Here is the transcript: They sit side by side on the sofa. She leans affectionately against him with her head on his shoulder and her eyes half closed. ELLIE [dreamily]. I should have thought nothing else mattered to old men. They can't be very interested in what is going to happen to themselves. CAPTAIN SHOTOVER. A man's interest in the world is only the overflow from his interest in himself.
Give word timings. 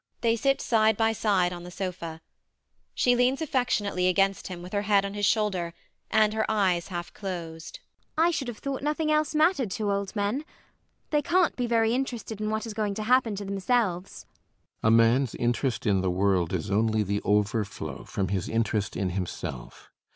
They 0.21 0.35
sit 0.35 0.61
side 0.61 0.97
by 0.97 1.11
side 1.13 1.53
on 1.53 1.61
the 1.61 1.69
sofa. 1.69 2.21
She 2.95 3.15
leans 3.15 3.39
affectionately 3.39 4.07
against 4.07 4.47
him 4.47 4.63
with 4.63 4.73
her 4.73 4.81
head 4.81 5.05
on 5.05 5.13
his 5.13 5.27
shoulder 5.27 5.75
and 6.09 6.33
her 6.33 6.43
eyes 6.49 6.87
half 6.87 7.13
closed. 7.13 7.77
ELLIE 7.77 8.07
[dreamily]. 8.15 8.27
I 8.27 8.31
should 8.31 8.47
have 8.47 8.57
thought 8.57 8.81
nothing 8.81 9.11
else 9.11 9.35
mattered 9.35 9.69
to 9.69 9.91
old 9.91 10.15
men. 10.15 10.43
They 11.11 11.21
can't 11.21 11.55
be 11.55 11.67
very 11.67 11.93
interested 11.93 12.41
in 12.41 12.49
what 12.49 12.65
is 12.65 12.73
going 12.73 12.95
to 12.95 13.03
happen 13.03 13.35
to 13.35 13.45
themselves. 13.45 14.25
CAPTAIN 14.25 14.57
SHOTOVER. 14.81 14.87
A 14.87 14.89
man's 15.09 15.35
interest 15.35 15.85
in 15.85 16.01
the 16.01 16.09
world 16.09 16.51
is 16.51 16.71
only 16.71 17.03
the 17.03 17.21
overflow 17.21 18.03
from 18.03 18.29
his 18.29 18.49
interest 18.49 18.97
in 18.97 19.11
himself. 19.11 19.91